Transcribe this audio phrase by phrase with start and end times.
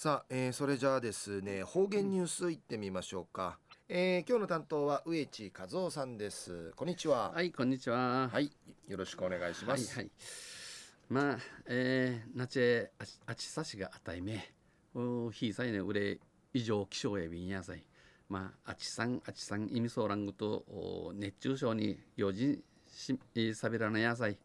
[0.00, 3.58] さあ、えー、それじゃあですね方言ニュースいってみましょうか、
[3.88, 6.70] えー、今日の担当は植地和夫さんです。
[6.76, 7.32] こんにちは。
[7.32, 8.28] はいこんにちは。
[8.28, 8.52] はい
[8.86, 9.96] よろしくお願いします。
[9.96, 10.10] はい、はい、
[11.08, 12.60] まあえー、なち
[13.26, 14.52] あちさしがあたいめ
[14.94, 16.20] おひいさいねうれ
[16.54, 17.82] 以上気象やびんやさい。
[18.28, 23.18] まああちさんあちさん意味そうらんぐと熱中症に用心し
[23.52, 24.38] さびらなやさい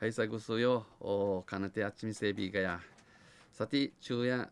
[0.00, 2.80] はいさぐすよおかなてあっちみせびがや。
[3.52, 4.48] さて昼夜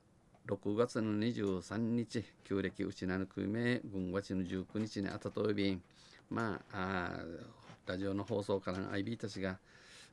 [0.47, 5.83] 6月の23日旧暦うちなぬくめ軍月の19日にあたといびん。
[6.31, 9.59] まああラジオの放送からの IB たちが、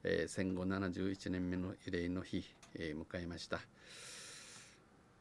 [0.03, 3.59] えー、戦後71年目の慰霊の日、えー、迎えました。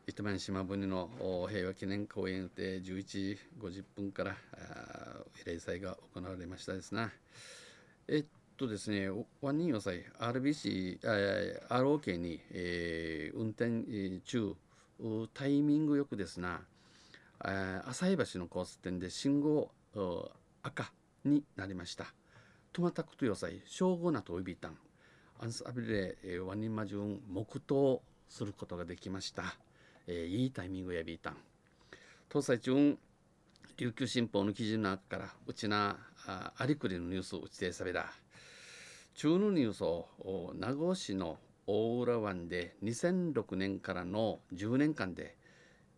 [0.07, 1.11] 糸満島国の
[1.51, 4.35] 平和記念公園で11時50分から
[5.45, 7.13] 慰霊祭が行われましたですな。
[8.09, 8.25] えっ
[8.57, 9.11] とですね、
[9.43, 11.01] ワニン予祭 RBC、
[11.69, 14.55] ROK に、えー、運転中
[15.35, 16.61] タイミングよくですな、
[17.87, 19.73] 浅井橋の交差点で信号
[20.63, 20.93] 赤
[21.25, 22.07] になりました。
[22.73, 24.79] トマタクト野菜、正午なといびたん。
[25.41, 29.57] アンサビレワニマジュン黙祷することができました。
[30.07, 31.37] えー、いいタイミングやびいたん。
[32.29, 32.97] 東西中
[33.77, 38.07] 琉球新報の記事の中からうちなあありくりのニュースを打ちてさびら。
[39.15, 41.39] 中のニュースを名護市の
[41.75, 45.39] 大浦湾で2006年からの10年間で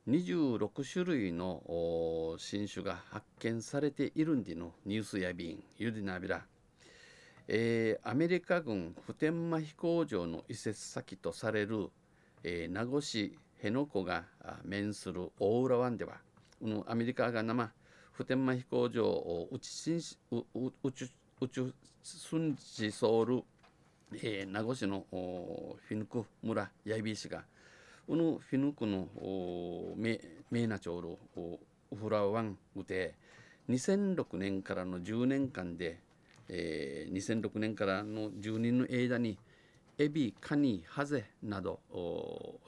[0.08, 6.42] 26種類の新種が発見されているんでのニュースやびんゆりなびら、
[7.48, 11.91] えー、アメリカ軍普天間飛行場の移設先とされる、
[12.44, 14.27] えー、名護市辺野古が
[14.62, 16.19] 面する大浦湾では
[16.61, 17.72] このアメリカが生
[18.12, 19.98] 普天間飛行場を宇宙
[21.41, 23.42] 宇宙寸地ソウル
[24.23, 27.45] えー、名護市のフィヌク村八重ビ市が
[28.07, 29.09] このフィヌクの
[29.97, 31.19] メーナ町の
[31.93, 33.15] ウフラワンうて
[33.69, 35.98] 2006年からの10年間で、
[36.48, 39.38] えー、2006年からの10年の間に
[39.97, 41.81] エビ、カニ、ハゼなど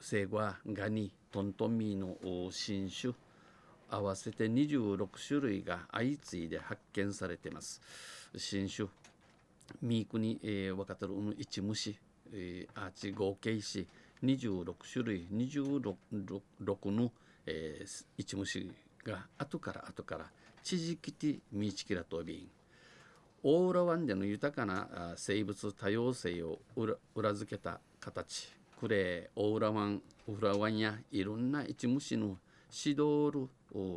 [0.01, 3.13] セイガガニ、トントミーの新種
[3.91, 7.81] 合わせて26種類が相次いで発見されています。
[8.37, 8.89] 新種
[9.83, 11.99] ミークに、えー、分かってる一虫、
[12.33, 13.87] えー、アーチ合計し
[14.23, 17.13] 26種類26の、
[17.47, 18.71] えー、一虫
[19.05, 20.27] が後から後から
[20.63, 22.57] 地磁気ティミーチキラトビン
[23.49, 26.59] オーラワンでの豊かな生物多様性を
[27.15, 28.53] 裏付けた形。
[28.81, 32.39] クレーオーラワンウフラワンやいろんな一虫の
[32.85, 33.49] 指導る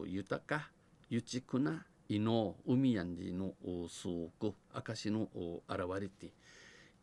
[0.08, 0.70] 豊か
[1.10, 3.54] 豊くな伊の海やんじの
[3.88, 5.30] 数億証の
[5.70, 6.34] 現れて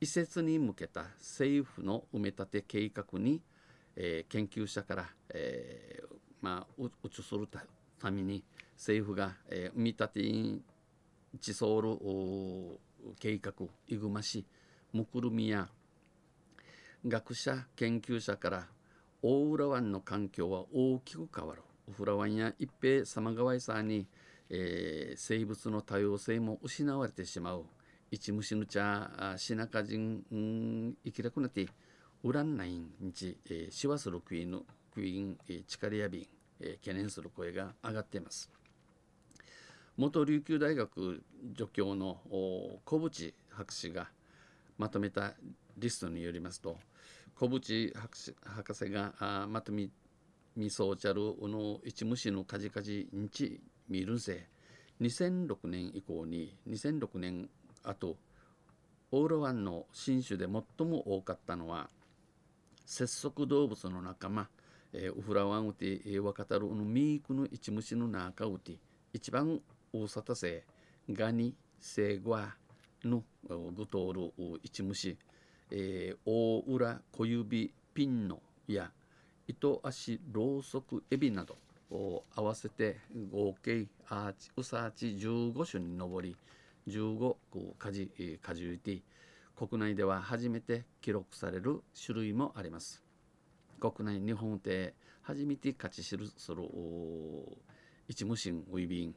[0.01, 3.41] 移設に向けた政府の埋め立て計画に、
[3.95, 6.07] えー、研究者から、えー、
[6.43, 7.49] まあ、うつする
[7.99, 8.45] ために
[8.75, 10.61] 政府が、えー、埋め立てに
[11.41, 11.97] 地層る
[13.19, 13.53] 計画
[13.87, 14.45] いぐまし
[14.93, 15.69] むくるみや
[17.07, 18.67] 学者研究者から
[19.23, 21.63] 大浦湾の環境は大きく変わる。
[21.93, 24.09] フラワンや一平様川いさに
[24.51, 27.65] えー、生物の多様性も失われてしまう。
[28.11, 31.67] 一虫ぬちゃしなかじん生きらくなって
[32.23, 34.63] ウランナインにち、えー、しわするクイーンの
[34.95, 36.27] クイーン、えー、チカリアビン、
[36.61, 38.51] えー、懸念する声が上がっています。
[39.97, 41.23] 元琉球大学
[41.57, 42.19] 助教の
[42.85, 44.09] 小渕博士が
[44.77, 45.35] まとめた
[45.79, 46.79] リストによりますと
[47.35, 49.89] 小渕博士博士があまとめ
[50.55, 54.49] みそうちゃるの一虫のカジカジにち見るぜ。
[55.01, 57.51] 2006年以降に2006年
[57.85, 58.17] あと
[59.13, 61.91] オーロワンの新種で最も多かったのは
[62.87, 64.49] 節足動物の仲間、
[64.93, 68.77] えー、ウフラワンウティ、ワカタルのミークの一虫の中ウティ
[69.13, 69.61] 一番
[69.93, 70.65] 大沙汰性
[71.11, 72.55] ガニセイゴア
[73.05, 75.17] のグトール一虫、
[75.71, 78.91] えー、大裏小指ピンノや
[79.47, 81.57] 糸足ろうそくエビなど。
[81.91, 82.97] 合わせて
[83.33, 86.37] 合計アーチウサーチ15種に上り
[86.89, 87.37] 15
[87.79, 88.11] カジ
[88.43, 89.03] カジュイティ
[89.57, 93.03] 国内では初めて記録される種類もあります。
[93.81, 96.63] 国内日本で初めて勝ち知るする
[98.09, 99.15] 一無心ウイビン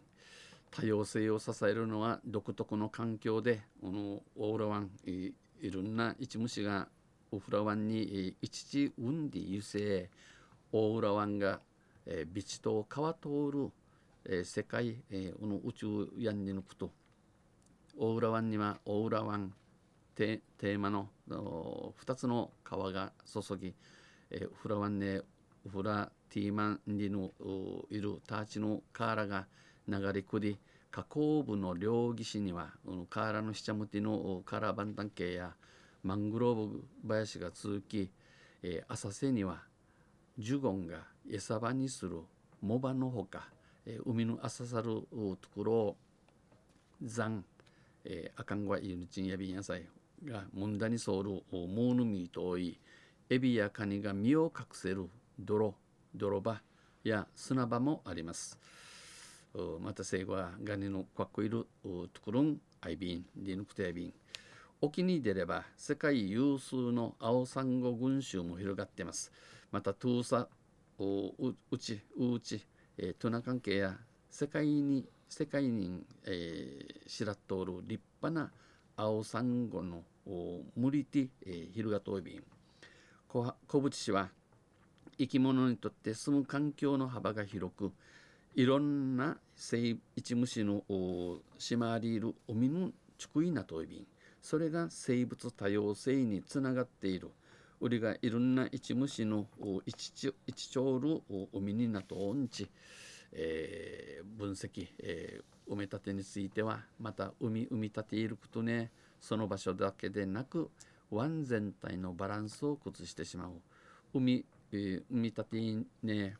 [0.72, 5.34] 多様性を支えるのは独特の環境でこのオーラワンい
[5.72, 6.88] ろんな一虫が
[7.32, 10.10] オフラワンに一時ウンディ油性
[10.72, 11.60] オーラワンが
[12.12, 13.72] えー、ビチと川通る、
[14.26, 16.92] えー、世界、えー、の宇宙やんに抜くと。
[17.98, 19.54] 大浦湾には大浦湾
[20.16, 23.74] テーマの2つの川が注ぎ、
[24.32, 25.22] えー、フラワンね
[25.70, 27.32] フラティーマンリの
[27.90, 29.48] いるターチのカーラが
[29.88, 30.58] 流れ下り
[30.92, 32.70] 河口部の両岸には
[33.10, 35.54] カーラの下向きのカラバンタン系や
[36.04, 38.10] マングローブ林が続き、
[38.64, 39.69] えー、浅瀬には
[40.40, 41.00] ジュゴンが
[41.30, 42.22] 餌場にする
[42.62, 43.50] モバのほか、
[43.86, 45.96] えー、海の浅さるところを
[47.04, 47.44] 残、
[48.06, 49.86] えー、アカンゴイユニチンヤビン野菜
[50.24, 52.80] がムンダにソールモーヌミーとい
[53.30, 55.76] エビやカニが身を隠せる泥
[56.16, 56.62] 泥場
[57.04, 58.58] や砂場もあります。
[59.82, 64.14] また生後はガニのかっこいるところんアイビンリヌクテービン。
[64.82, 69.32] 沖に出れば世界有数の青サンゴ群衆も広がっています。
[69.72, 70.48] またトゥーサ
[71.00, 72.66] うちうち、
[72.98, 73.98] えー、トナ関係や
[74.30, 78.52] 世界に世界に、えー、知らっとおる立派な
[78.96, 80.04] 青サンゴの
[80.76, 82.44] ムリティ、えー、ヒルガトイビン
[83.28, 84.30] 小渕氏は
[85.18, 87.92] 生き物にとって住む環境の幅が広く
[88.56, 90.84] いろんな生一虫の
[91.58, 94.08] 島ありいる海のチクイナトイビン
[94.42, 97.30] それが生物多様性につながっている。
[97.82, 99.48] 売りがいろんな一虫の
[99.86, 101.22] 一一丁る
[101.54, 102.70] 海になとおんち、
[103.32, 108.92] えー、分析、えー、埋め立てについてはまた海埋め立ていることね。
[109.22, 110.70] その場所だけでなく
[111.12, 113.52] 湾全体のバランスを崩してしまう。
[114.14, 115.58] 海、えー、埋め立て
[116.04, 116.36] ね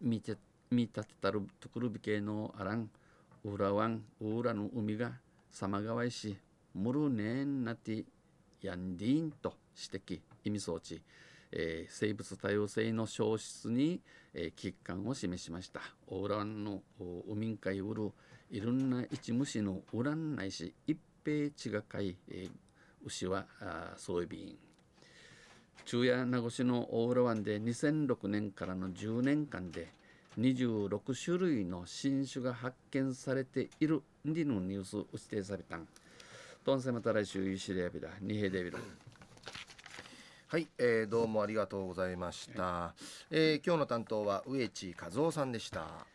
[0.00, 0.36] 見て
[0.70, 2.90] 見立てたるところびけのあらん。
[3.44, 5.12] 裏湾裏の海が
[5.50, 6.36] 様変わりし
[6.78, 8.04] ムルネンナティ
[8.62, 9.54] ヤンディーンと
[9.92, 11.02] 指摘意味装置、
[11.50, 14.00] えー、生物多様性の消失に、
[14.32, 16.80] えー、危機感を示しましたオーランの
[17.28, 18.12] 海海ウル
[18.50, 22.50] いろんな一虫のウランないし一平地がかい、えー、
[23.04, 23.46] 牛は
[23.96, 24.56] そういびん
[25.84, 29.88] 中夜名護市の大浦湾で2006年からの10年間で
[30.38, 35.88] 26種類の新種が発見されているリのニュースを指定されたん。
[36.64, 38.78] トンセまた来週イシレアビラニヘデビル
[40.48, 42.94] はい、えー、どうもありがとうございました、
[43.30, 46.08] えー、今日の担当は植地和夫さんでした。